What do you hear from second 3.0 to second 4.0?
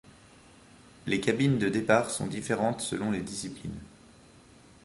les disciplines.